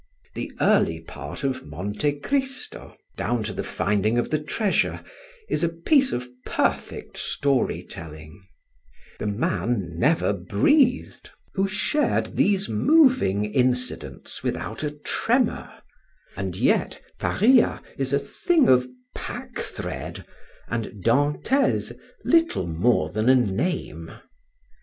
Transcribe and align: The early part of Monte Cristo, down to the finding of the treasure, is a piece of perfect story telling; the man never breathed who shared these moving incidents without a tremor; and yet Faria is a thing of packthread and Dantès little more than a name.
The 0.33 0.51
early 0.59 0.99
part 0.99 1.43
of 1.43 1.63
Monte 1.63 2.13
Cristo, 2.21 2.95
down 3.17 3.43
to 3.43 3.53
the 3.53 3.63
finding 3.63 4.17
of 4.17 4.31
the 4.31 4.39
treasure, 4.39 5.03
is 5.47 5.63
a 5.63 5.69
piece 5.69 6.11
of 6.11 6.27
perfect 6.43 7.17
story 7.17 7.85
telling; 7.87 8.43
the 9.19 9.27
man 9.27 9.91
never 9.99 10.33
breathed 10.33 11.29
who 11.53 11.67
shared 11.67 12.35
these 12.35 12.67
moving 12.67 13.45
incidents 13.45 14.41
without 14.41 14.81
a 14.81 14.89
tremor; 14.89 15.71
and 16.35 16.55
yet 16.55 16.99
Faria 17.19 17.79
is 17.99 18.11
a 18.11 18.17
thing 18.17 18.67
of 18.69 18.87
packthread 19.15 20.25
and 20.67 21.05
Dantès 21.05 21.95
little 22.25 22.65
more 22.65 23.11
than 23.11 23.29
a 23.29 23.35
name. 23.35 24.11